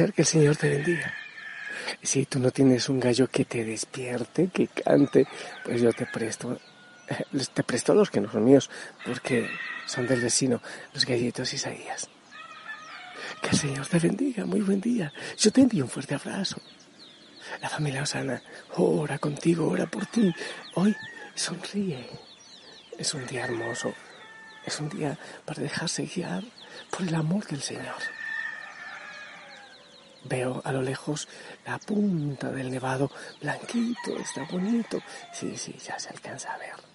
Amanecer, 0.00 0.12
que 0.12 0.22
el 0.22 0.26
Señor 0.26 0.56
te 0.56 0.68
bendiga. 0.68 1.14
Si 2.02 2.24
tú 2.24 2.38
no 2.38 2.50
tienes 2.50 2.88
un 2.88 3.00
gallo 3.00 3.28
que 3.28 3.44
te 3.44 3.64
despierte, 3.64 4.48
que 4.48 4.68
cante, 4.68 5.26
pues 5.64 5.80
yo 5.80 5.92
te 5.92 6.06
presto, 6.06 6.58
te 7.54 7.62
presto 7.62 7.94
los 7.94 8.10
que 8.10 8.20
no 8.20 8.30
son 8.30 8.44
míos, 8.44 8.70
porque 9.04 9.48
son 9.86 10.06
del 10.06 10.20
vecino, 10.20 10.62
los 10.94 11.04
gallitos 11.04 11.52
Isaías. 11.52 12.08
Que 13.42 13.50
el 13.50 13.56
Señor 13.56 13.86
te 13.86 13.98
bendiga, 13.98 14.44
muy 14.44 14.60
buen 14.60 14.80
día. 14.80 15.12
Yo 15.38 15.50
te 15.50 15.62
envío 15.62 15.84
un 15.84 15.90
fuerte 15.90 16.14
abrazo. 16.14 16.60
La 17.60 17.68
familia 17.68 18.02
Osana 18.02 18.42
ora 18.76 19.18
contigo, 19.18 19.68
ora 19.68 19.86
por 19.86 20.06
ti. 20.06 20.32
Hoy 20.74 20.94
sonríe. 21.34 22.08
Es 22.98 23.14
un 23.14 23.26
día 23.26 23.44
hermoso. 23.44 23.92
Es 24.64 24.78
un 24.78 24.88
día 24.88 25.18
para 25.44 25.62
dejarse 25.62 26.04
guiar 26.04 26.44
por 26.90 27.08
el 27.08 27.14
amor 27.14 27.46
del 27.46 27.62
Señor. 27.62 28.19
Veo 30.24 30.60
a 30.64 30.72
lo 30.72 30.82
lejos 30.82 31.28
la 31.66 31.78
punta 31.78 32.50
del 32.50 32.70
nevado, 32.70 33.10
blanquito, 33.40 34.16
está 34.18 34.44
bonito. 34.44 35.00
Sí, 35.32 35.56
sí, 35.56 35.74
ya 35.84 35.98
se 35.98 36.10
alcanza 36.10 36.52
a 36.52 36.58
ver. 36.58 36.90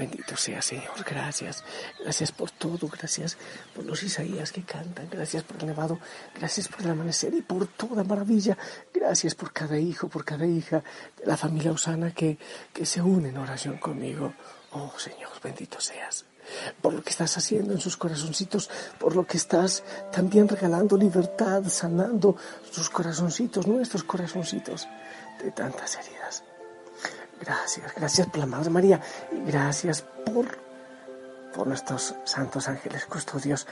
Bendito 0.00 0.34
sea 0.34 0.62
Señor, 0.62 1.04
gracias. 1.04 1.62
Gracias 2.02 2.32
por 2.32 2.50
todo, 2.50 2.88
gracias 2.88 3.36
por 3.74 3.84
los 3.84 4.02
Isaías 4.02 4.50
que 4.50 4.62
cantan, 4.62 5.08
gracias 5.10 5.42
por 5.42 5.58
el 5.58 5.66
nevado, 5.66 5.98
gracias 6.34 6.68
por 6.68 6.80
el 6.80 6.90
amanecer 6.90 7.34
y 7.34 7.42
por 7.42 7.66
toda 7.66 8.02
maravilla. 8.04 8.56
Gracias 8.94 9.34
por 9.34 9.52
cada 9.52 9.78
hijo, 9.78 10.08
por 10.08 10.24
cada 10.24 10.46
hija 10.46 10.82
de 11.18 11.26
la 11.26 11.36
familia 11.36 11.72
Osana 11.72 12.14
que, 12.14 12.38
que 12.72 12.86
se 12.86 13.02
une 13.02 13.28
en 13.28 13.36
oración 13.36 13.76
conmigo. 13.76 14.32
Oh 14.72 14.92
Señor, 14.96 15.32
bendito 15.42 15.80
seas 15.80 16.29
por 16.80 16.94
lo 16.94 17.02
que 17.02 17.10
estás 17.10 17.36
haciendo 17.36 17.72
en 17.72 17.80
sus 17.80 17.96
corazoncitos, 17.96 18.70
por 18.98 19.16
lo 19.16 19.26
que 19.26 19.36
estás 19.36 19.82
también 20.12 20.48
regalando 20.48 20.96
libertad, 20.96 21.62
sanando 21.68 22.36
sus 22.70 22.90
corazoncitos, 22.90 23.66
nuestros 23.66 24.04
corazoncitos 24.04 24.88
de 25.42 25.50
tantas 25.52 25.96
heridas. 25.96 26.44
Gracias, 27.40 27.94
gracias 27.94 28.26
por 28.26 28.38
la 28.38 28.46
Madre 28.46 28.70
María 28.70 29.00
y 29.32 29.50
gracias 29.50 30.02
por, 30.02 30.58
por 31.54 31.66
nuestros 31.66 32.14
santos 32.24 32.68
ángeles 32.68 33.06
custodios 33.06 33.66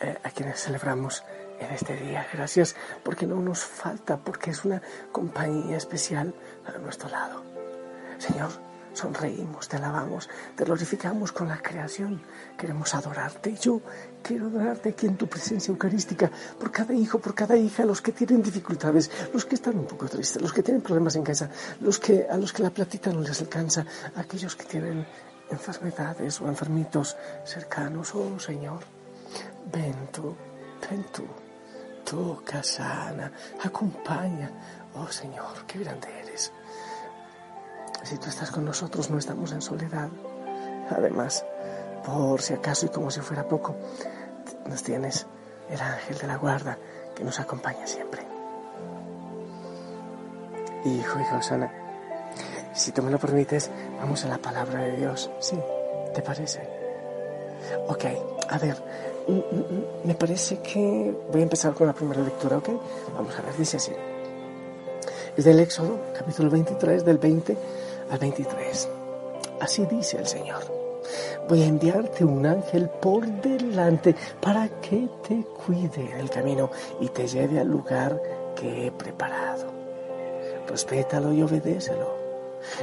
eh, 0.00 0.18
a 0.22 0.30
quienes 0.30 0.60
celebramos 0.60 1.22
en 1.60 1.70
este 1.72 1.96
día. 1.96 2.26
Gracias 2.32 2.74
porque 3.04 3.26
no 3.26 3.36
nos 3.36 3.60
falta, 3.60 4.16
porque 4.16 4.50
es 4.50 4.64
una 4.64 4.82
compañía 5.12 5.76
especial 5.76 6.34
a 6.66 6.78
nuestro 6.78 7.08
lado. 7.08 7.42
Señor, 8.18 8.50
sonreímos, 8.94 9.68
te 9.68 9.76
alabamos, 9.76 10.28
te 10.56 10.64
glorificamos 10.64 11.32
con 11.32 11.48
la 11.48 11.60
creación. 11.60 12.22
Queremos 12.56 12.94
adorarte. 12.94 13.54
Yo 13.60 13.80
quiero 14.22 14.46
adorarte 14.46 14.90
aquí 14.90 15.06
en 15.06 15.16
tu 15.16 15.26
presencia 15.26 15.70
eucarística 15.70 16.30
por 16.58 16.70
cada 16.70 16.94
hijo, 16.94 17.18
por 17.18 17.34
cada 17.34 17.56
hija, 17.56 17.84
los 17.84 18.00
que 18.00 18.12
tienen 18.12 18.42
dificultades, 18.42 19.10
los 19.32 19.44
que 19.44 19.56
están 19.56 19.78
un 19.78 19.86
poco 19.86 20.08
tristes, 20.08 20.40
los 20.40 20.52
que 20.52 20.62
tienen 20.62 20.82
problemas 20.82 21.16
en 21.16 21.24
casa, 21.24 21.50
los 21.80 21.98
que, 21.98 22.26
a 22.30 22.36
los 22.36 22.52
que 22.52 22.62
la 22.62 22.70
platita 22.70 23.12
no 23.12 23.20
les 23.20 23.40
alcanza, 23.40 23.84
aquellos 24.16 24.56
que 24.56 24.64
tienen 24.64 25.06
enfermedades 25.50 26.40
o 26.40 26.48
enfermitos 26.48 27.16
cercanos. 27.44 28.14
Oh 28.14 28.38
Señor, 28.38 28.80
ven 29.72 30.08
tú, 30.12 30.34
ven 30.88 31.04
tú, 31.12 31.26
toca, 32.04 32.62
sana, 32.62 33.30
acompaña. 33.62 34.50
Oh 34.94 35.08
Señor, 35.08 35.66
qué 35.66 35.80
grande 35.80 36.08
eres. 36.20 36.52
Si 38.04 38.18
tú 38.18 38.28
estás 38.28 38.50
con 38.50 38.66
nosotros, 38.66 39.10
no 39.10 39.18
estamos 39.18 39.52
en 39.52 39.62
soledad. 39.62 40.10
Además, 40.90 41.44
por 42.04 42.42
si 42.42 42.52
acaso 42.52 42.84
y 42.86 42.90
como 42.90 43.10
si 43.10 43.20
fuera 43.20 43.48
poco, 43.48 43.74
nos 44.68 44.82
tienes 44.82 45.26
el 45.70 45.80
ángel 45.80 46.18
de 46.18 46.26
la 46.26 46.36
guarda 46.36 46.78
que 47.14 47.24
nos 47.24 47.40
acompaña 47.40 47.86
siempre. 47.86 48.22
Hijo, 50.84 51.18
hija 51.18 51.38
Osana, 51.38 51.72
si 52.74 52.92
tú 52.92 53.02
me 53.02 53.10
lo 53.10 53.18
permites, 53.18 53.70
vamos 53.98 54.22
a 54.26 54.28
la 54.28 54.36
palabra 54.36 54.80
de 54.80 54.96
Dios. 54.96 55.30
¿Sí? 55.40 55.58
¿Te 56.14 56.20
parece? 56.20 56.60
Ok, 57.88 58.04
a 58.50 58.58
ver, 58.58 58.76
mm, 59.26 59.32
mm, 59.32 59.60
mm, 59.60 59.84
me 60.04 60.14
parece 60.14 60.58
que 60.58 61.16
voy 61.32 61.40
a 61.40 61.44
empezar 61.44 61.72
con 61.72 61.86
la 61.86 61.94
primera 61.94 62.20
lectura, 62.20 62.58
¿ok? 62.58 62.68
Vamos 63.14 63.34
a 63.38 63.40
ver, 63.40 63.56
dice 63.56 63.78
así. 63.78 63.92
Es 65.36 65.44
del 65.44 65.58
Éxodo, 65.58 65.98
capítulo 66.16 66.50
23, 66.50 67.04
del 67.04 67.16
20 67.16 67.56
al 68.10 68.18
23. 68.18 68.88
Así 69.60 69.86
dice 69.86 70.18
el 70.18 70.26
Señor. 70.26 70.62
Voy 71.48 71.62
a 71.62 71.66
enviarte 71.66 72.24
un 72.24 72.46
ángel 72.46 72.88
por 72.88 73.26
delante 73.26 74.14
para 74.40 74.68
que 74.80 75.08
te 75.26 75.44
cuide 75.66 76.10
en 76.12 76.20
el 76.20 76.30
camino 76.30 76.70
y 77.00 77.08
te 77.08 77.26
lleve 77.26 77.60
al 77.60 77.68
lugar 77.68 78.20
que 78.56 78.86
he 78.86 78.90
preparado. 78.90 79.66
Respétalo 80.66 81.32
y 81.32 81.42
obedécelo. 81.42 82.14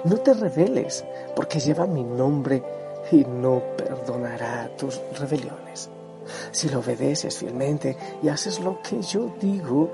No 0.04 0.18
te 0.18 0.34
rebeles, 0.34 1.04
porque 1.36 1.60
lleva 1.60 1.88
mi 1.88 2.04
nombre 2.04 2.62
y 3.12 3.26
no 3.26 3.62
perdonará 3.76 4.70
tus 4.78 5.02
rebeliones. 5.20 5.90
Si 6.52 6.70
lo 6.70 6.80
obedeces 6.80 7.38
fielmente 7.38 7.98
y 8.22 8.30
haces 8.30 8.60
lo 8.60 8.80
que 8.82 9.02
yo 9.02 9.34
digo, 9.42 9.90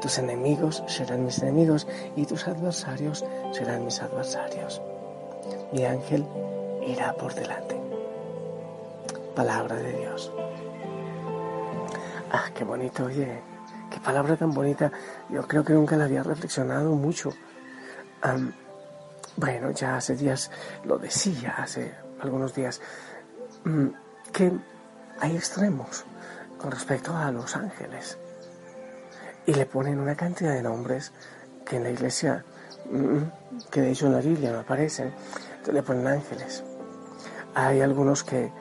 tus 0.00 0.18
enemigos 0.18 0.82
serán 0.86 1.24
mis 1.24 1.42
enemigos 1.42 1.86
y 2.16 2.24
tus 2.24 2.48
adversarios 2.48 3.24
serán 3.52 3.84
mis 3.84 4.00
adversarios. 4.00 4.80
Mi 5.72 5.84
ángel 5.84 6.26
irá 6.86 7.12
por 7.14 7.34
delante. 7.34 7.80
Palabra 9.34 9.76
de 9.76 9.92
Dios. 9.92 10.32
Ah, 12.32 12.50
qué 12.54 12.64
bonito, 12.64 13.04
oye. 13.04 13.42
Qué 13.90 13.98
palabra 14.00 14.36
tan 14.36 14.52
bonita. 14.52 14.90
Yo 15.28 15.46
creo 15.46 15.64
que 15.64 15.72
nunca 15.72 15.96
la 15.96 16.04
había 16.04 16.22
reflexionado 16.22 16.94
mucho. 16.94 17.32
bueno, 19.36 19.70
ya 19.72 19.96
hace 19.96 20.16
días 20.16 20.50
lo 20.84 20.98
decía, 20.98 21.54
hace 21.58 21.94
algunos 22.20 22.54
días, 22.54 22.80
mm, 23.64 23.88
que 24.32 24.52
hay 25.20 25.36
extremos 25.36 26.04
con 26.58 26.70
respecto 26.70 27.16
a 27.16 27.30
los 27.30 27.56
ángeles 27.56 28.18
y 29.46 29.54
le 29.54 29.66
ponen 29.66 29.98
una 29.98 30.14
cantidad 30.14 30.54
de 30.54 30.62
nombres 30.62 31.12
que 31.64 31.76
en 31.76 31.84
la 31.84 31.90
iglesia, 31.90 32.44
mm, 32.90 33.68
que 33.70 33.80
de 33.80 33.90
hecho 33.92 34.06
en 34.06 34.12
la 34.12 34.20
Biblia 34.20 34.52
no 34.52 34.60
aparecen, 34.60 35.12
le 35.72 35.82
ponen 35.82 36.06
ángeles. 36.06 36.64
Hay 37.54 37.80
algunos 37.80 38.22
que, 38.22 38.52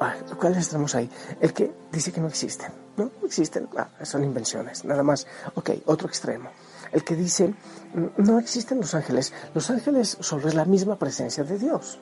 ah, 0.00 0.14
¿cuáles 0.38 0.68
tenemos 0.68 0.94
ahí? 0.94 1.10
El 1.40 1.52
que 1.52 1.72
dice 1.92 2.12
que 2.12 2.20
no 2.20 2.28
existen, 2.28 2.72
¿no? 2.96 3.10
existen, 3.24 3.68
ah, 3.76 3.88
son 4.02 4.24
invenciones, 4.24 4.84
nada 4.84 5.02
más. 5.02 5.26
Ok, 5.54 5.70
otro 5.86 6.08
extremo. 6.08 6.50
El 6.92 7.04
que 7.04 7.14
dice, 7.14 7.48
mm, 7.48 8.06
no 8.18 8.38
existen 8.38 8.78
los 8.80 8.94
ángeles, 8.94 9.32
los 9.54 9.70
ángeles 9.70 10.16
solo 10.20 10.48
es 10.48 10.54
la 10.54 10.64
misma 10.64 10.98
presencia 10.98 11.44
de 11.44 11.58
Dios. 11.58 11.98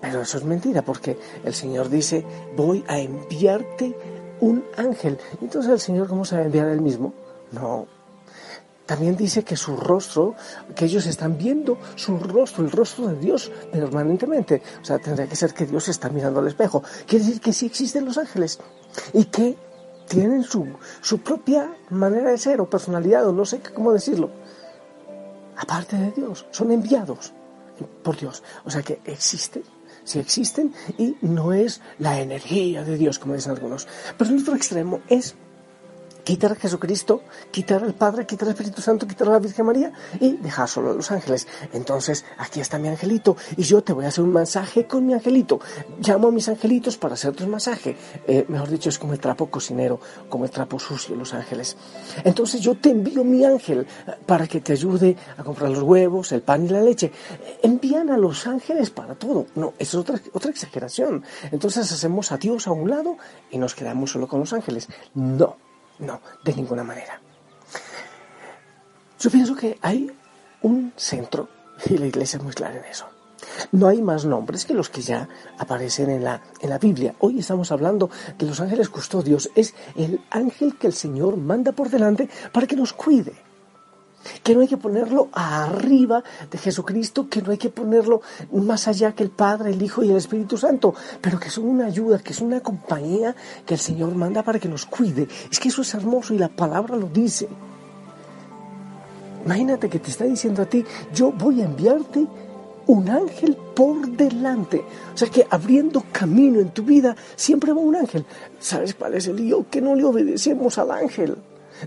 Pero 0.00 0.22
eso 0.22 0.38
es 0.38 0.44
mentira, 0.44 0.82
porque 0.82 1.18
el 1.44 1.54
Señor 1.54 1.88
dice, 1.88 2.24
voy 2.56 2.84
a 2.86 2.98
enviarte 2.98 3.96
un 4.40 4.64
ángel. 4.76 5.18
Entonces 5.40 5.72
el 5.72 5.80
Señor, 5.80 6.08
¿cómo 6.08 6.24
se 6.24 6.36
va 6.36 6.42
a 6.42 6.44
enviar 6.44 6.68
él 6.68 6.80
mismo? 6.80 7.12
No. 7.52 7.86
También 8.86 9.16
dice 9.16 9.44
que 9.44 9.54
su 9.54 9.76
rostro, 9.76 10.34
que 10.74 10.86
ellos 10.86 11.04
están 11.04 11.36
viendo 11.36 11.78
su 11.94 12.18
rostro, 12.18 12.64
el 12.64 12.70
rostro 12.70 13.08
de 13.08 13.16
Dios 13.16 13.52
permanentemente. 13.70 14.62
O 14.80 14.84
sea, 14.84 14.98
tendría 14.98 15.28
que 15.28 15.36
ser 15.36 15.52
que 15.52 15.66
Dios 15.66 15.88
está 15.88 16.08
mirando 16.08 16.40
al 16.40 16.48
espejo. 16.48 16.82
Quiere 17.06 17.24
decir 17.24 17.40
que 17.42 17.52
sí 17.52 17.66
existen 17.66 18.06
los 18.06 18.16
ángeles 18.16 18.58
y 19.12 19.26
que 19.26 19.58
tienen 20.08 20.42
su, 20.42 20.66
su 21.02 21.18
propia 21.18 21.70
manera 21.90 22.30
de 22.30 22.38
ser 22.38 22.62
o 22.62 22.70
personalidad 22.70 23.26
o 23.26 23.32
no 23.32 23.44
sé 23.44 23.60
cómo 23.60 23.92
decirlo. 23.92 24.30
Aparte 25.56 25.96
de 25.96 26.12
Dios, 26.12 26.46
son 26.50 26.70
enviados 26.70 27.34
por 28.02 28.16
Dios. 28.16 28.42
O 28.64 28.70
sea 28.70 28.82
que 28.82 29.00
existen, 29.04 29.64
sí 30.04 30.18
existen 30.18 30.72
y 30.96 31.14
no 31.20 31.52
es 31.52 31.82
la 31.98 32.20
energía 32.20 32.84
de 32.84 32.96
Dios, 32.96 33.18
como 33.18 33.34
dicen 33.34 33.52
algunos. 33.52 33.86
Pero 34.16 34.30
el 34.30 34.40
otro 34.40 34.54
extremo 34.54 35.00
es 35.08 35.34
quitar 36.28 36.52
a 36.52 36.56
Jesucristo, 36.56 37.22
quitar 37.50 37.82
al 37.82 37.94
Padre, 37.94 38.26
quitar 38.26 38.48
al 38.48 38.54
Espíritu 38.54 38.82
Santo, 38.82 39.06
quitar 39.06 39.28
a 39.28 39.30
la 39.30 39.38
Virgen 39.38 39.64
María 39.64 39.92
y 40.20 40.36
dejar 40.36 40.68
solo 40.68 40.90
a 40.90 40.94
los 40.94 41.10
ángeles. 41.10 41.48
Entonces, 41.72 42.26
aquí 42.36 42.60
está 42.60 42.78
mi 42.78 42.88
angelito 42.88 43.34
y 43.56 43.62
yo 43.62 43.82
te 43.82 43.94
voy 43.94 44.04
a 44.04 44.08
hacer 44.08 44.24
un 44.24 44.34
masaje 44.34 44.86
con 44.86 45.06
mi 45.06 45.14
angelito. 45.14 45.58
Llamo 46.00 46.28
a 46.28 46.30
mis 46.30 46.46
angelitos 46.50 46.98
para 46.98 47.14
hacerte 47.14 47.44
un 47.44 47.50
masaje. 47.52 47.96
Eh, 48.26 48.44
mejor 48.46 48.68
dicho, 48.68 48.90
es 48.90 48.98
como 48.98 49.14
el 49.14 49.20
trapo 49.20 49.46
cocinero, 49.46 50.00
como 50.28 50.44
el 50.44 50.50
trapo 50.50 50.78
sucio, 50.78 51.16
los 51.16 51.32
ángeles. 51.32 51.78
Entonces 52.22 52.60
yo 52.60 52.74
te 52.74 52.90
envío 52.90 53.24
mi 53.24 53.46
ángel 53.46 53.86
para 54.26 54.46
que 54.46 54.60
te 54.60 54.74
ayude 54.74 55.16
a 55.38 55.42
comprar 55.42 55.70
los 55.70 55.82
huevos, 55.82 56.30
el 56.32 56.42
pan 56.42 56.66
y 56.66 56.68
la 56.68 56.82
leche. 56.82 57.10
Envían 57.62 58.10
a 58.10 58.18
los 58.18 58.46
ángeles 58.46 58.90
para 58.90 59.14
todo. 59.14 59.46
No, 59.54 59.72
es 59.78 59.94
otra, 59.94 60.20
otra 60.34 60.50
exageración. 60.50 61.24
Entonces 61.50 61.90
hacemos 61.90 62.32
a 62.32 62.36
Dios 62.36 62.66
a 62.66 62.72
un 62.72 62.90
lado 62.90 63.16
y 63.50 63.56
nos 63.56 63.74
quedamos 63.74 64.10
solo 64.10 64.28
con 64.28 64.40
los 64.40 64.52
ángeles. 64.52 64.88
No, 65.14 65.56
no, 65.98 66.20
de 66.44 66.54
ninguna 66.54 66.84
manera. 66.84 67.20
Yo 69.18 69.30
pienso 69.30 69.54
que 69.56 69.78
hay 69.82 70.10
un 70.62 70.92
centro, 70.96 71.48
y 71.86 71.96
la 71.98 72.06
iglesia 72.06 72.36
es 72.36 72.42
muy 72.42 72.52
clara 72.52 72.76
en 72.76 72.84
eso. 72.84 73.06
No 73.72 73.88
hay 73.88 74.00
más 74.02 74.24
nombres 74.24 74.64
que 74.64 74.74
los 74.74 74.90
que 74.90 75.00
ya 75.00 75.28
aparecen 75.58 76.10
en 76.10 76.24
la, 76.24 76.42
en 76.60 76.70
la 76.70 76.78
Biblia. 76.78 77.14
Hoy 77.18 77.38
estamos 77.38 77.72
hablando 77.72 78.10
de 78.36 78.46
los 78.46 78.60
ángeles 78.60 78.88
custodios. 78.88 79.50
Es 79.54 79.74
el 79.96 80.20
ángel 80.30 80.76
que 80.76 80.86
el 80.86 80.92
Señor 80.92 81.36
manda 81.36 81.72
por 81.72 81.88
delante 81.88 82.28
para 82.52 82.66
que 82.66 82.76
nos 82.76 82.92
cuide 82.92 83.47
que 84.42 84.54
no 84.54 84.60
hay 84.60 84.68
que 84.68 84.76
ponerlo 84.76 85.28
arriba 85.32 86.22
de 86.50 86.58
Jesucristo, 86.58 87.28
que 87.28 87.42
no 87.42 87.50
hay 87.50 87.58
que 87.58 87.70
ponerlo 87.70 88.22
más 88.52 88.88
allá 88.88 89.12
que 89.12 89.22
el 89.22 89.30
Padre, 89.30 89.70
el 89.70 89.82
Hijo 89.82 90.02
y 90.02 90.10
el 90.10 90.16
Espíritu 90.16 90.56
Santo, 90.56 90.94
pero 91.20 91.38
que 91.38 91.50
son 91.50 91.66
una 91.66 91.86
ayuda, 91.86 92.18
que 92.18 92.32
es 92.32 92.40
una 92.40 92.60
compañía 92.60 93.34
que 93.66 93.74
el 93.74 93.80
Señor 93.80 94.14
manda 94.14 94.42
para 94.42 94.58
que 94.58 94.68
nos 94.68 94.86
cuide. 94.86 95.28
Es 95.50 95.60
que 95.60 95.68
eso 95.68 95.82
es 95.82 95.94
hermoso 95.94 96.34
y 96.34 96.38
la 96.38 96.48
palabra 96.48 96.96
lo 96.96 97.08
dice. 97.08 97.48
Imagínate 99.44 99.88
que 99.88 99.98
te 99.98 100.10
está 100.10 100.24
diciendo 100.24 100.62
a 100.62 100.66
ti, 100.66 100.84
yo 101.14 101.32
voy 101.32 101.62
a 101.62 101.64
enviarte 101.64 102.26
un 102.88 103.08
ángel 103.08 103.56
por 103.74 104.08
delante. 104.08 104.84
O 105.14 105.16
sea 105.16 105.28
que 105.28 105.46
abriendo 105.48 106.04
camino 106.10 106.58
en 106.58 106.70
tu 106.70 106.82
vida 106.82 107.14
siempre 107.36 107.72
va 107.72 107.80
un 107.80 107.96
ángel. 107.96 108.24
¿Sabes 108.58 108.94
cuál 108.94 109.14
es 109.14 109.26
el 109.28 109.36
lío? 109.36 109.66
Que 109.70 109.80
no 109.80 109.94
le 109.94 110.04
obedecemos 110.04 110.78
al 110.78 110.90
ángel. 110.90 111.36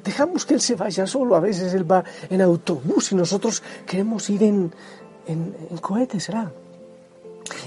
Dejamos 0.03 0.45
que 0.45 0.53
Él 0.53 0.61
se 0.61 0.75
vaya 0.75 1.05
solo, 1.07 1.35
a 1.35 1.39
veces 1.39 1.73
Él 1.73 1.89
va 1.89 2.03
en 2.29 2.41
autobús 2.41 3.11
y 3.11 3.15
nosotros 3.15 3.61
queremos 3.85 4.29
ir 4.29 4.43
en, 4.43 4.71
en, 5.27 5.77
cohete, 5.79 6.19
será. 6.19 6.51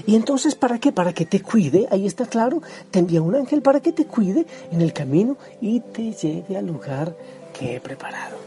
Y 0.05 0.15
entonces, 0.15 0.55
¿para 0.55 0.79
qué? 0.79 0.91
Para 0.91 1.13
que 1.13 1.25
te 1.25 1.41
cuide, 1.41 1.87
ahí 1.91 2.07
está 2.07 2.25
claro, 2.25 2.61
te 2.91 2.99
envía 2.99 3.21
un 3.21 3.35
ángel 3.35 3.61
para 3.61 3.79
que 3.79 3.91
te 3.91 4.05
cuide 4.05 4.45
en 4.71 4.81
el 4.81 4.93
camino 4.93 5.37
y 5.61 5.79
te 5.79 6.13
lleve 6.13 6.57
al 6.57 6.65
lugar 6.65 7.15
que 7.53 7.75
he 7.75 7.79
preparado. 7.79 8.37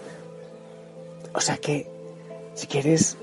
O 1.35 1.41
sea 1.41 1.57
que, 1.57 1.87
si 2.55 2.67
quieres 2.67 3.17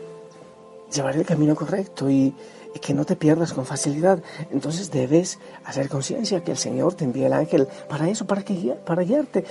llevar 0.94 1.16
el 1.16 1.26
camino 1.26 1.56
correcto 1.56 2.10
y, 2.10 2.34
que 2.82 2.94
no 2.94 3.06
te 3.06 3.16
pierdas 3.16 3.54
con 3.54 3.66
facilidad, 3.66 4.22
entonces 4.52 4.92
debes 4.92 5.40
hacer 5.64 5.88
conciencia 5.88 6.44
que 6.44 6.52
el 6.52 6.58
Señor 6.58 6.94
te 6.94 7.06
envía 7.06 7.28
el 7.28 7.34
ángel 7.34 7.70
para 7.88 8.10
eso, 8.10 8.28
para, 8.28 8.44
que, 8.44 8.54
para 8.86 9.04
guiarte 9.04 9.46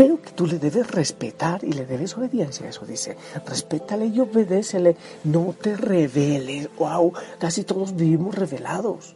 pero 0.00 0.16
que 0.22 0.30
tú 0.30 0.46
le 0.46 0.58
debes 0.58 0.90
respetar 0.90 1.62
y 1.62 1.74
le 1.74 1.84
debes 1.84 2.16
obediencia. 2.16 2.66
Eso 2.66 2.86
dice, 2.86 3.18
respétale 3.44 4.06
y 4.06 4.18
obedécele, 4.18 4.96
no 5.24 5.54
te 5.60 5.76
reveles. 5.76 6.70
Wow, 6.78 7.12
casi 7.38 7.64
todos 7.64 7.94
vivimos 7.94 8.34
revelados. 8.34 9.14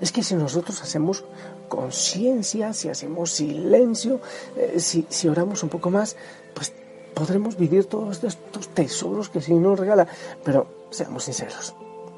Es 0.00 0.10
que 0.10 0.22
si 0.22 0.34
nosotros 0.34 0.80
hacemos 0.80 1.22
conciencia, 1.68 2.72
si 2.72 2.88
hacemos 2.88 3.30
silencio, 3.30 4.22
eh, 4.56 4.80
si, 4.80 5.04
si 5.10 5.28
oramos 5.28 5.62
un 5.64 5.68
poco 5.68 5.90
más, 5.90 6.16
pues 6.54 6.72
podremos 7.12 7.58
vivir 7.58 7.84
todos 7.84 8.24
estos 8.24 8.68
tesoros 8.68 9.28
que 9.28 9.36
el 9.36 9.44
Señor 9.44 9.60
nos 9.60 9.80
regala. 9.80 10.06
Pero 10.42 10.86
seamos 10.88 11.24
sinceros, 11.24 11.74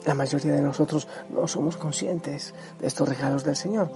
la 0.06 0.14
mayoría 0.14 0.52
de 0.52 0.62
nosotros 0.62 1.08
no 1.30 1.48
somos 1.48 1.76
conscientes 1.76 2.54
de 2.78 2.86
estos 2.86 3.08
regalos 3.08 3.42
del 3.42 3.56
Señor. 3.56 3.90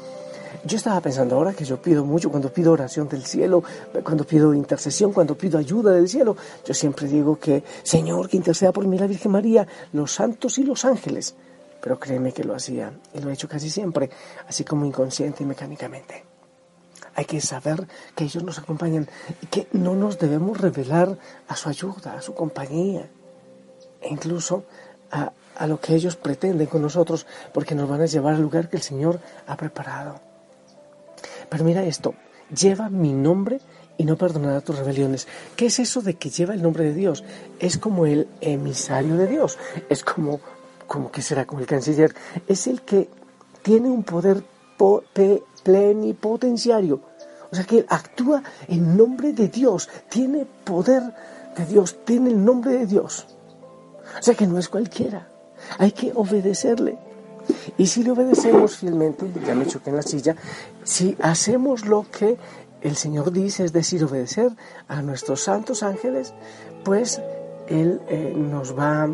Yo 0.65 0.77
estaba 0.77 1.01
pensando 1.01 1.37
ahora 1.37 1.53
que 1.53 1.65
yo 1.65 1.81
pido 1.81 2.05
mucho, 2.05 2.31
cuando 2.31 2.53
pido 2.53 2.73
oración 2.73 3.09
del 3.09 3.25
cielo, 3.25 3.63
cuando 4.03 4.25
pido 4.25 4.55
intercesión, 4.55 5.13
cuando 5.13 5.37
pido 5.37 5.59
ayuda 5.59 5.93
del 5.93 6.09
cielo, 6.09 6.37
yo 6.65 6.75
siempre 6.75 7.07
digo 7.07 7.39
que, 7.39 7.63
Señor, 7.83 8.29
que 8.29 8.37
interceda 8.37 8.73
por 8.73 8.87
mí 8.87 8.99
la 8.99 9.07
Virgen 9.07 9.33
María, 9.33 9.67
los 9.93 10.13
santos 10.13 10.59
y 10.59 10.65
los 10.65 10.85
ángeles. 10.85 11.35
Pero 11.81 11.99
créeme 11.99 12.33
que 12.33 12.45
lo 12.45 12.55
hacía 12.55 12.93
y 13.15 13.21
lo 13.21 13.31
he 13.31 13.35
hecho 13.35 13.49
casi 13.49 13.71
siempre, 13.71 14.11
así 14.49 14.65
como 14.65 14.85
inconsciente 14.85 15.45
y 15.45 15.47
mecánicamente. 15.47 16.25
Hay 17.15 17.25
que 17.25 17.41
saber 17.41 17.87
que 18.15 18.25
ellos 18.25 18.45
nos 18.45 18.59
acompañan 18.59 19.09
y 19.43 19.47
que 19.47 19.69
no 19.73 19.95
nos 19.95 20.19
debemos 20.19 20.61
revelar 20.61 21.17
a 21.49 21.57
su 21.57 21.69
ayuda, 21.69 22.15
a 22.15 22.23
su 22.23 22.35
compañía, 22.35 23.09
e 24.01 24.09
incluso 24.09 24.65
a, 25.11 25.33
a 25.57 25.67
lo 25.67 25.81
que 25.81 25.95
ellos 25.95 26.17
pretenden 26.17 26.67
con 26.67 26.83
nosotros, 26.83 27.27
porque 27.53 27.75
nos 27.75 27.89
van 27.89 28.03
a 28.03 28.07
llevar 28.07 28.35
al 28.35 28.43
lugar 28.43 28.69
que 28.69 28.77
el 28.77 28.83
Señor 28.83 29.21
ha 29.47 29.57
preparado. 29.57 30.28
Pero 31.49 31.65
mira 31.65 31.85
esto, 31.85 32.15
lleva 32.55 32.89
mi 32.89 33.13
nombre 33.13 33.61
y 33.97 34.05
no 34.05 34.17
perdonará 34.17 34.61
tus 34.61 34.79
rebeliones. 34.79 35.27
¿Qué 35.57 35.67
es 35.67 35.79
eso 35.79 36.01
de 36.01 36.15
que 36.15 36.31
lleva 36.31 36.55
el 36.55 36.63
nombre 36.63 36.85
de 36.85 36.95
Dios? 36.95 37.25
Es 37.59 37.79
como 37.79 38.07
el 38.07 38.29
emisario 38.41 39.17
de 39.17 39.27
Dios, 39.27 39.59
es 39.89 40.05
como, 40.05 40.41
como 40.87 41.11
que 41.11 41.23
será 41.23 41.47
como 41.47 41.61
el 41.61 41.67
canciller, 41.67 42.15
es 42.47 42.67
el 42.67 42.83
que 42.83 43.09
tiene 43.63 43.89
un 43.91 44.05
poder 44.05 44.43
plenipotenciario. 45.63 47.01
O 47.51 47.55
sea 47.55 47.65
que 47.65 47.85
actúa 47.89 48.43
en 48.69 48.97
nombre 48.97 49.33
de 49.33 49.49
Dios, 49.49 49.89
tiene 50.09 50.47
poder 50.65 51.03
de 51.57 51.67
Dios, 51.67 51.97
tiene 52.05 52.31
el 52.31 52.45
nombre 52.45 52.73
de 52.73 52.87
Dios. 52.87 53.27
O 54.19 54.23
sea 54.23 54.35
que 54.35 54.47
no 54.47 54.59
es 54.59 54.69
cualquiera, 54.69 55.29
hay 55.79 55.93
que 55.93 56.13
obedecerle. 56.15 56.99
Y 57.77 57.87
si 57.87 58.03
le 58.03 58.11
obedecemos 58.11 58.77
fielmente, 58.77 59.27
ya 59.47 59.55
me 59.55 59.67
choqué 59.67 59.91
en 59.91 59.97
la 59.97 60.03
silla, 60.03 60.37
si 60.85 61.17
hacemos 61.21 61.87
lo 61.87 62.07
que 62.11 62.37
el 62.81 62.97
Señor 62.97 63.33
dice, 63.33 63.65
es 63.65 63.73
decir, 63.73 64.05
obedecer 64.05 64.53
a 64.87 65.03
nuestros 65.03 65.43
santos 65.43 65.83
ángeles, 65.83 66.35
pues 66.85 67.21
Él 67.69 68.01
eh, 68.09 68.35
nos 68.37 68.79
va 68.79 69.09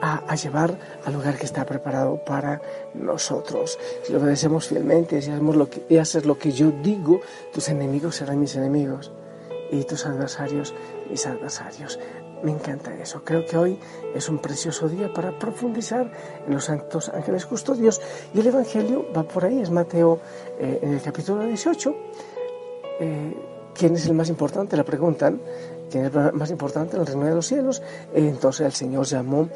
a, 0.00 0.34
llevar 0.36 0.78
al 1.04 1.12
lugar 1.12 1.36
que 1.36 1.46
está 1.46 1.64
preparado 1.64 2.24
para 2.24 2.60
nosotros. 2.94 3.78
Si 4.04 4.12
le 4.12 4.18
obedecemos 4.18 4.68
fielmente 4.68 5.20
si 5.22 5.30
hacemos 5.30 5.56
lo 5.56 5.68
que, 5.68 5.84
y 5.88 5.96
haces 5.96 6.24
lo 6.24 6.38
que 6.38 6.52
yo 6.52 6.70
digo, 6.70 7.20
tus 7.52 7.68
enemigos 7.68 8.16
serán 8.16 8.40
mis 8.40 8.54
enemigos 8.54 9.12
y 9.70 9.82
tus 9.84 10.06
adversarios 10.06 10.74
mis 11.10 11.26
adversarios. 11.26 11.98
Me 12.42 12.52
encanta 12.52 12.94
eso. 12.94 13.22
Creo 13.24 13.44
que 13.44 13.56
hoy 13.56 13.78
es 14.14 14.28
un 14.28 14.38
precioso 14.38 14.88
día 14.88 15.12
para 15.12 15.36
profundizar 15.38 16.10
en 16.46 16.54
los 16.54 16.64
santos 16.64 17.08
ángeles 17.08 17.46
custodios. 17.46 18.00
Y 18.32 18.40
el 18.40 18.46
Evangelio 18.46 19.06
va 19.16 19.24
por 19.24 19.44
ahí, 19.44 19.60
es 19.60 19.70
Mateo 19.70 20.20
eh, 20.58 20.78
en 20.82 20.94
el 20.94 21.02
capítulo 21.02 21.44
18. 21.44 21.94
Eh, 23.00 23.36
¿Quién 23.74 23.94
es 23.94 24.06
el 24.06 24.14
más 24.14 24.28
importante? 24.28 24.76
Le 24.76 24.84
preguntan. 24.84 25.40
¿Quién 25.90 26.04
es 26.04 26.14
el 26.14 26.32
más 26.32 26.50
importante 26.50 26.96
en 26.96 27.00
el 27.00 27.06
reino 27.06 27.24
de 27.24 27.34
los 27.34 27.46
cielos? 27.46 27.82
entonces 28.12 28.66
el 28.66 28.72
Señor 28.72 29.06
llamó 29.06 29.48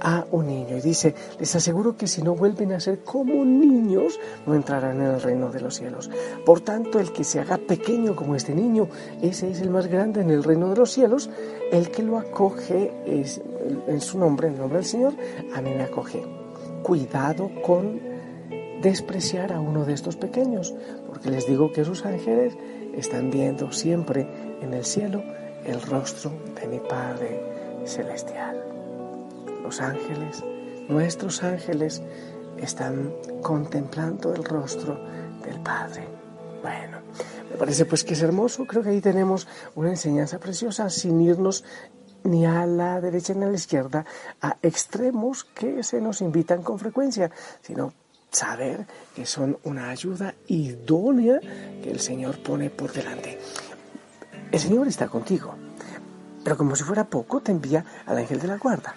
a 0.00 0.24
un 0.30 0.46
niño. 0.46 0.76
Y 0.76 0.80
dice, 0.80 1.14
les 1.38 1.54
aseguro 1.56 1.96
que 1.96 2.06
si 2.06 2.22
no 2.22 2.34
vuelven 2.34 2.72
a 2.72 2.80
ser 2.80 3.00
como 3.00 3.44
niños, 3.44 4.18
no 4.46 4.54
entrarán 4.54 5.00
en 5.00 5.06
el 5.06 5.22
reino 5.22 5.50
de 5.50 5.60
los 5.60 5.76
cielos. 5.76 6.10
Por 6.44 6.60
tanto, 6.60 6.98
el 7.00 7.12
que 7.12 7.24
se 7.24 7.40
haga 7.40 7.58
pequeño 7.58 8.14
como 8.14 8.34
este 8.34 8.54
niño, 8.54 8.88
ese 9.22 9.50
es 9.50 9.60
el 9.60 9.70
más 9.70 9.86
grande 9.86 10.20
en 10.20 10.30
el 10.30 10.44
reino 10.44 10.68
de 10.70 10.76
los 10.76 10.90
cielos. 10.90 11.30
El 11.70 11.90
que 11.90 12.02
lo 12.02 12.18
acoge 12.18 12.92
es, 13.06 13.40
en 13.86 14.00
su 14.00 14.18
nombre, 14.18 14.48
en 14.48 14.54
el 14.54 14.60
nombre 14.60 14.78
del 14.78 14.86
Señor, 14.86 15.14
a 15.54 15.60
mí 15.60 15.70
me 15.70 15.82
acoge. 15.82 16.22
Cuidado 16.82 17.50
con 17.64 18.00
despreciar 18.82 19.52
a 19.52 19.60
uno 19.60 19.84
de 19.86 19.94
estos 19.94 20.16
pequeños, 20.16 20.74
porque 21.06 21.30
les 21.30 21.46
digo 21.46 21.72
que 21.72 21.84
sus 21.84 22.04
ángeles 22.04 22.54
están 22.94 23.30
viendo 23.30 23.72
siempre 23.72 24.26
en 24.60 24.74
el 24.74 24.84
cielo 24.84 25.22
el 25.64 25.80
rostro 25.80 26.30
de 26.60 26.66
mi 26.68 26.80
Padre 26.80 27.40
celestial 27.86 28.73
los 29.64 29.80
ángeles, 29.80 30.44
nuestros 30.88 31.42
ángeles, 31.42 32.02
están 32.58 33.12
contemplando 33.42 34.34
el 34.34 34.44
rostro 34.44 35.00
del 35.42 35.58
Padre. 35.60 36.06
Bueno, 36.62 36.98
me 37.50 37.56
parece 37.56 37.86
pues 37.86 38.04
que 38.04 38.12
es 38.12 38.22
hermoso, 38.22 38.66
creo 38.66 38.82
que 38.82 38.90
ahí 38.90 39.00
tenemos 39.00 39.48
una 39.74 39.90
enseñanza 39.90 40.38
preciosa 40.38 40.88
sin 40.90 41.20
irnos 41.20 41.64
ni 42.24 42.46
a 42.46 42.66
la 42.66 43.00
derecha 43.00 43.34
ni 43.34 43.44
a 43.44 43.48
la 43.48 43.54
izquierda, 43.54 44.04
a 44.40 44.56
extremos 44.62 45.44
que 45.44 45.82
se 45.82 46.00
nos 46.00 46.20
invitan 46.20 46.62
con 46.62 46.78
frecuencia, 46.78 47.30
sino 47.60 47.92
saber 48.30 48.86
que 49.16 49.24
son 49.24 49.58
una 49.64 49.90
ayuda 49.90 50.34
idónea 50.46 51.40
que 51.82 51.90
el 51.90 52.00
Señor 52.00 52.42
pone 52.42 52.68
por 52.70 52.92
delante. 52.92 53.38
El 54.52 54.60
Señor 54.60 54.88
está 54.88 55.08
contigo, 55.08 55.54
pero 56.42 56.56
como 56.56 56.76
si 56.76 56.84
fuera 56.84 57.08
poco, 57.08 57.40
te 57.40 57.50
envía 57.50 57.84
al 58.06 58.18
ángel 58.18 58.38
de 58.38 58.48
la 58.48 58.58
guarda. 58.58 58.94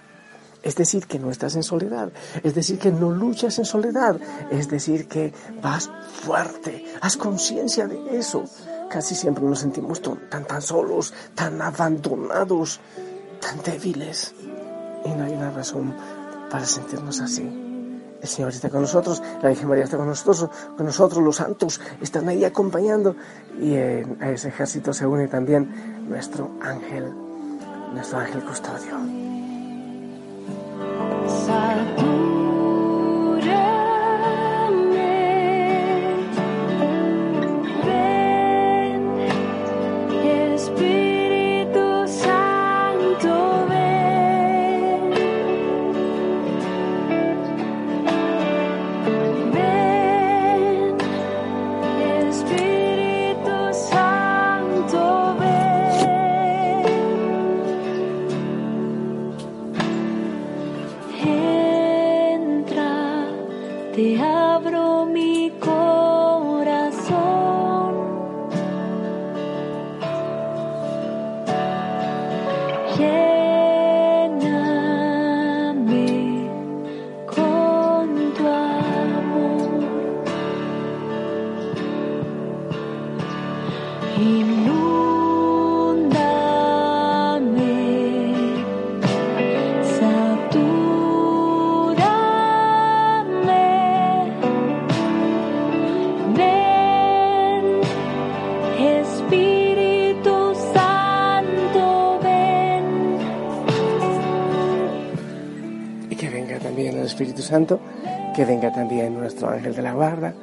Es 0.63 0.75
decir, 0.75 1.05
que 1.05 1.19
no 1.19 1.31
estás 1.31 1.55
en 1.55 1.63
soledad. 1.63 2.11
Es 2.43 2.55
decir, 2.55 2.79
que 2.79 2.91
no 2.91 3.11
luchas 3.11 3.57
en 3.59 3.65
soledad. 3.65 4.19
Es 4.51 4.69
decir, 4.69 5.07
que 5.07 5.33
vas 5.61 5.89
fuerte. 6.23 6.85
Haz 7.01 7.17
conciencia 7.17 7.87
de 7.87 8.17
eso. 8.17 8.43
casi 8.89 9.15
siempre 9.15 9.43
nos 9.43 9.59
sentimos 9.59 10.01
tan, 10.01 10.45
tan 10.45 10.61
solos, 10.61 11.13
tan 11.35 11.61
abandonados, 11.61 12.79
tan 13.41 13.61
débiles. 13.63 14.33
Y 15.05 15.09
no 15.09 15.25
hay 15.25 15.33
una 15.33 15.51
razón 15.51 15.93
para 16.49 16.65
sentirnos 16.65 17.21
así. 17.21 17.67
El 18.21 18.27
Señor 18.27 18.51
está 18.51 18.69
con 18.69 18.81
nosotros, 18.81 19.21
la 19.43 19.49
Virgen 19.49 19.67
María 19.67 19.83
está 19.83 19.97
con 19.97 20.07
nosotros, 20.07 20.49
con 20.75 20.85
nosotros 20.85 21.23
los 21.23 21.35
santos 21.35 21.79
están 22.01 22.27
ahí 22.27 22.43
acompañando 22.45 23.15
y 23.61 23.75
a 23.75 24.31
ese 24.31 24.47
ejército 24.47 24.91
se 24.91 25.05
une 25.05 25.27
también 25.27 26.09
nuestro 26.09 26.49
ángel, 26.61 27.13
nuestro 27.93 28.19
ángel 28.19 28.43
custodio. 28.43 29.26
inside. 31.47 32.16
Espíritu 107.07 107.41
Santo, 107.41 107.79
que 108.35 108.45
venga 108.45 108.71
también 108.71 109.17
nuestro 109.17 109.49
ángel 109.49 109.75
de 109.75 109.81
la 109.81 109.93
guarda, 109.93 110.33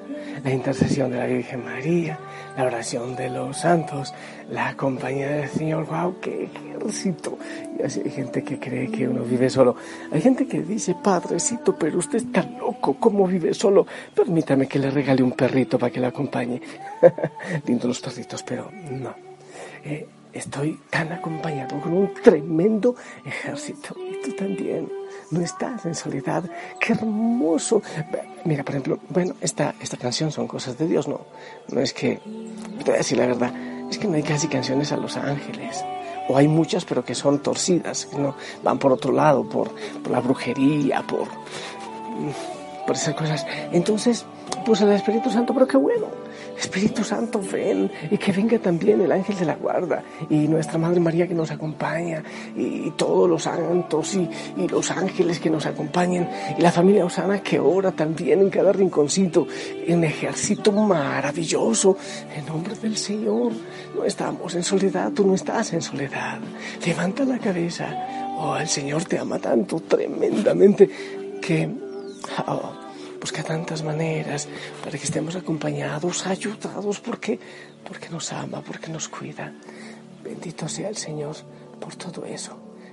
la 0.42 0.52
intercesión 0.52 1.10
de 1.10 1.18
la 1.18 1.26
Virgen 1.26 1.64
María, 1.64 2.18
la 2.56 2.64
oración 2.64 3.14
de 3.14 3.30
los 3.30 3.58
santos, 3.58 4.12
la 4.50 4.76
compañía 4.76 5.30
del 5.30 5.48
Señor. 5.48 5.86
¡Wow! 5.86 6.16
¡Qué 6.20 6.44
ejército! 6.44 7.38
Y 7.78 7.82
hay 7.82 8.10
gente 8.10 8.42
que 8.42 8.58
cree 8.58 8.90
que 8.90 9.06
uno 9.06 9.22
vive 9.22 9.48
solo. 9.48 9.76
Hay 10.10 10.20
gente 10.20 10.46
que 10.46 10.62
dice, 10.62 10.96
Padrecito, 11.00 11.76
pero 11.76 11.98
usted 11.98 12.18
está 12.18 12.42
loco, 12.42 12.96
¿cómo 12.98 13.26
vive 13.26 13.54
solo? 13.54 13.86
Permítame 14.14 14.66
que 14.66 14.78
le 14.78 14.90
regale 14.90 15.22
un 15.22 15.32
perrito 15.32 15.78
para 15.78 15.92
que 15.92 16.00
le 16.00 16.06
acompañe. 16.06 16.60
Lindo 17.66 17.88
los 17.88 18.00
perritos, 18.00 18.42
pero 18.42 18.70
no. 18.90 19.14
Eh, 19.84 20.06
estoy 20.34 20.80
tan 20.90 21.12
acompañado 21.12 21.80
con 21.80 21.92
un 21.92 22.12
tremendo 22.14 22.96
ejército. 23.24 23.94
Y 23.96 24.22
tú 24.22 24.36
también 24.36 24.90
no 25.30 25.40
estás 25.40 25.86
en 25.86 25.94
soledad. 25.94 26.44
Qué 26.80 26.92
hermoso. 26.92 27.82
Mira, 28.44 28.64
por 28.64 28.74
ejemplo, 28.74 28.98
bueno, 29.08 29.34
esta, 29.40 29.74
esta 29.80 29.96
canción 29.96 30.30
son 30.30 30.46
cosas 30.46 30.76
de 30.76 30.86
Dios, 30.86 31.08
no. 31.08 31.20
No 31.68 31.80
es 31.80 31.92
que, 31.92 32.20
te 32.78 32.84
voy 32.84 32.94
a 32.94 32.98
decir 32.98 33.18
la 33.18 33.26
verdad, 33.26 33.52
es 33.90 33.98
que 33.98 34.08
no 34.08 34.14
hay 34.14 34.22
casi 34.22 34.48
canciones 34.48 34.92
a 34.92 34.96
los 34.96 35.16
ángeles. 35.16 35.84
O 36.28 36.36
hay 36.36 36.48
muchas, 36.48 36.84
pero 36.84 37.04
que 37.04 37.14
son 37.14 37.40
torcidas, 37.40 38.06
que 38.06 38.16
no 38.16 38.34
van 38.62 38.78
por 38.78 38.92
otro 38.92 39.12
lado, 39.12 39.48
por, 39.48 39.70
por 40.02 40.10
la 40.10 40.20
brujería, 40.20 41.02
por, 41.02 41.28
por 42.86 42.96
esas 42.96 43.14
cosas. 43.14 43.46
Entonces, 43.72 44.24
pues 44.64 44.80
el 44.80 44.90
Espíritu 44.92 45.30
Santo, 45.30 45.52
pero 45.52 45.66
qué 45.66 45.76
bueno 45.76 46.23
Espíritu 46.58 47.04
Santo, 47.04 47.40
ven 47.40 47.90
y 48.10 48.16
que 48.16 48.32
venga 48.32 48.58
también 48.58 49.00
el 49.00 49.12
ángel 49.12 49.36
de 49.36 49.44
la 49.44 49.56
guarda 49.56 50.02
y 50.30 50.48
nuestra 50.48 50.78
Madre 50.78 51.00
María 51.00 51.26
que 51.26 51.34
nos 51.34 51.50
acompaña 51.50 52.22
y, 52.56 52.90
todos 52.92 53.28
los 53.28 53.42
santos 53.42 54.14
y, 54.14 54.28
los 54.68 54.90
ángeles 54.90 55.40
que 55.40 55.50
nos 55.50 55.66
acompañen 55.66 56.28
y 56.56 56.62
la 56.62 56.70
familia 56.70 57.04
Osana 57.04 57.42
que 57.42 57.58
ora 57.58 57.92
también 57.92 58.40
en 58.40 58.50
cada 58.50 58.72
rinconcito, 58.72 59.46
un 59.88 60.04
ejército 60.04 60.72
maravilloso 60.72 61.96
en 62.36 62.46
nombre 62.46 62.74
del 62.74 62.96
Señor. 62.96 63.52
No 63.94 64.04
estamos 64.04 64.54
en 64.54 64.62
soledad, 64.62 65.12
tú 65.12 65.26
no 65.26 65.34
estás 65.34 65.72
en 65.72 65.82
soledad. 65.82 66.38
Levanta 66.84 67.24
la 67.24 67.38
cabeza. 67.38 68.34
Oh, 68.36 68.56
el 68.56 68.68
Señor 68.68 69.04
te 69.04 69.18
ama 69.18 69.38
tanto, 69.38 69.80
tremendamente, 69.80 70.88
que... 71.40 71.68
Oh, 72.46 72.83
busca 73.24 73.42
tantas 73.42 73.82
maneras 73.82 74.46
para 74.84 74.98
que 74.98 75.04
estemos 75.04 75.34
acompañados, 75.34 76.26
ayudados, 76.26 77.00
porque, 77.00 77.40
porque 77.82 78.10
nos 78.10 78.30
ama, 78.34 78.60
porque 78.60 78.92
nos 78.92 79.08
cuida. 79.08 79.50
Bendito 80.22 80.68
sea 80.68 80.90
el 80.90 80.98
Señor 80.98 81.34
por 81.80 81.96
todo 81.96 82.26
eso. 82.26 82.52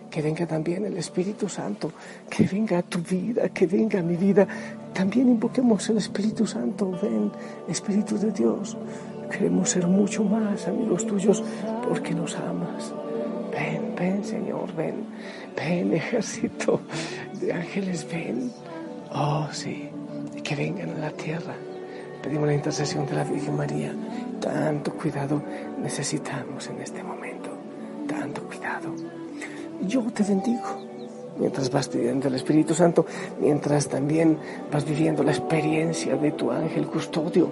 Que 0.09 0.21
venga 0.21 0.47
también 0.47 0.85
el 0.85 0.95
Espíritu 0.95 1.49
Santo, 1.49 1.91
que 2.29 2.45
venga 2.45 2.81
tu 2.81 2.99
vida, 2.99 3.49
que 3.49 3.67
venga 3.67 4.01
mi 4.01 4.15
vida. 4.15 4.47
También 4.93 5.27
invoquemos 5.27 5.89
el 5.89 5.97
Espíritu 5.97 6.47
Santo. 6.47 6.97
Ven, 7.01 7.29
Espíritu 7.67 8.17
de 8.17 8.31
Dios. 8.31 8.77
Queremos 9.29 9.69
ser 9.69 9.85
mucho 9.85 10.23
más 10.23 10.65
amigos 10.65 11.05
tuyos 11.05 11.43
porque 11.85 12.13
nos 12.13 12.37
amas. 12.37 12.93
Ven, 13.51 13.95
ven, 13.99 14.23
Señor, 14.23 14.73
ven. 14.77 14.95
Ven, 15.57 15.93
ejército 15.93 16.79
de 17.33 17.51
ángeles, 17.51 18.07
ven. 18.09 18.49
Oh, 19.13 19.49
sí 19.51 19.91
que 20.51 20.55
vengan 20.55 20.89
a 20.97 20.99
la 20.99 21.11
tierra. 21.11 21.55
Pedimos 22.21 22.45
la 22.45 22.53
intercesión 22.53 23.05
de 23.05 23.13
la 23.13 23.23
Virgen 23.23 23.55
María. 23.55 23.93
Tanto 24.41 24.91
cuidado 24.91 25.41
necesitamos 25.81 26.67
en 26.67 26.81
este 26.81 27.01
momento. 27.01 27.49
Tanto 28.05 28.43
cuidado. 28.43 28.93
Yo 29.87 30.01
te 30.11 30.23
bendigo 30.23 30.67
mientras 31.37 31.71
vas 31.71 31.87
pidiendo 31.87 32.27
el 32.27 32.35
Espíritu 32.35 32.73
Santo, 32.73 33.05
mientras 33.39 33.87
también 33.87 34.37
vas 34.69 34.83
viviendo 34.83 35.23
la 35.23 35.31
experiencia 35.31 36.17
de 36.17 36.31
tu 36.31 36.51
ángel 36.51 36.85
custodio, 36.87 37.49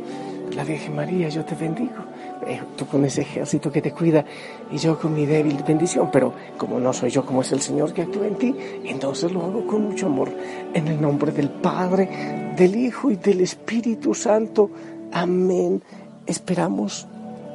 la 0.55 0.63
Virgen 0.63 0.95
María, 0.95 1.29
yo 1.29 1.43
te 1.45 1.55
bendigo. 1.55 2.03
Eh, 2.47 2.61
tú 2.75 2.85
con 2.85 3.05
ese 3.05 3.21
ejército 3.21 3.71
que 3.71 3.81
te 3.81 3.91
cuida 3.91 4.25
y 4.71 4.77
yo 4.77 4.97
con 4.97 5.13
mi 5.13 5.25
débil 5.25 5.61
bendición, 5.67 6.09
pero 6.11 6.33
como 6.57 6.79
no 6.79 6.93
soy 6.93 7.09
yo, 7.09 7.25
como 7.25 7.41
es 7.41 7.51
el 7.51 7.61
Señor 7.61 7.93
que 7.93 8.03
actúa 8.03 8.27
en 8.27 8.35
ti, 8.35 8.55
entonces 8.85 9.31
lo 9.31 9.43
hago 9.43 9.65
con 9.67 9.83
mucho 9.83 10.07
amor. 10.07 10.31
En 10.73 10.87
el 10.87 11.01
nombre 11.01 11.31
del 11.31 11.49
Padre, 11.49 12.53
del 12.55 12.75
Hijo 12.75 13.11
y 13.11 13.15
del 13.15 13.41
Espíritu 13.41 14.13
Santo. 14.13 14.69
Amén. 15.11 15.81
Esperamos 16.25 17.07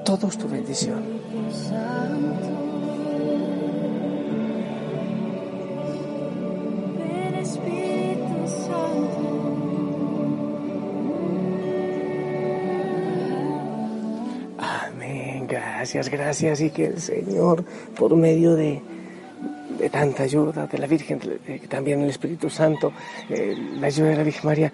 todos 0.05 0.37
tu 0.37 0.49
bendición. 0.49 1.03
Gracias, 15.85 16.09
gracias 16.09 16.61
y 16.63 16.71
que 16.71 16.87
el 16.87 16.99
Señor, 16.99 17.63
por 17.95 18.17
medio 18.17 18.55
de, 18.55 18.81
de 19.79 19.91
tanta 19.91 20.23
ayuda 20.23 20.67
de 20.67 20.79
la 20.79 20.87
Virgen, 20.87 21.21
también 21.69 22.01
el 22.01 22.09
Espíritu 22.09 22.49
Santo, 22.49 22.91
eh, 23.29 23.55
la 23.79 23.89
ayuda 23.89 24.09
de 24.09 24.17
la 24.17 24.23
Virgen 24.23 24.47
María, 24.47 24.73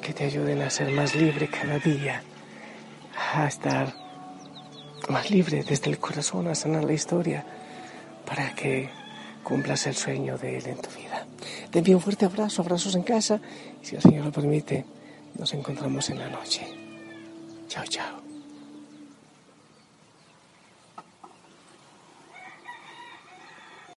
que 0.00 0.12
te 0.12 0.22
ayuden 0.22 0.62
a 0.62 0.70
ser 0.70 0.92
más 0.92 1.16
libre 1.16 1.48
cada 1.48 1.80
día, 1.80 2.22
a 3.34 3.48
estar 3.48 3.92
más 5.08 5.32
libre 5.32 5.64
desde 5.68 5.90
el 5.90 5.98
corazón, 5.98 6.46
a 6.46 6.54
sanar 6.54 6.84
la 6.84 6.92
historia, 6.92 7.44
para 8.24 8.54
que 8.54 8.90
cumplas 9.42 9.84
el 9.88 9.96
sueño 9.96 10.38
de 10.38 10.58
Él 10.58 10.66
en 10.68 10.76
tu 10.76 10.90
vida. 10.90 11.26
Te 11.72 11.80
envío 11.80 11.96
un 11.96 12.02
fuerte 12.02 12.24
abrazo, 12.24 12.62
abrazos 12.62 12.94
en 12.94 13.02
casa, 13.02 13.40
y 13.82 13.84
si 13.86 13.96
el 13.96 14.02
Señor 14.02 14.26
lo 14.26 14.30
permite, 14.30 14.84
nos 15.36 15.52
encontramos 15.54 16.08
en 16.10 16.20
la 16.20 16.28
noche. 16.28 16.68
Chao, 17.66 17.84
chao. 17.88 18.27